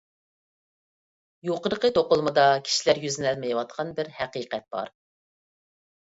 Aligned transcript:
يۇقىرىقى 1.49 1.91
توقۇلمىدا 1.97 2.45
كىشىلەر 2.69 3.01
يۈزلىنەلمەيۋاتقان 3.03 3.91
بىر 4.01 4.09
ھەقىقەت 4.21 4.65
بار. 4.77 4.91